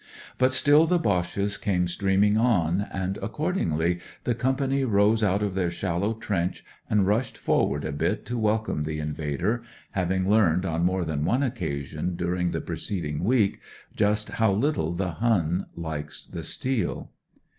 [0.39, 5.69] But still the Boches c&me streaming on, and accordingly the company rose out of their
[5.69, 9.61] shallow trench and rushed forward a bit to welcome the invader,
[9.91, 13.59] having learned on more than one occasion d^uing the preceding week
[13.95, 17.11] just how little the Hun likes the steel.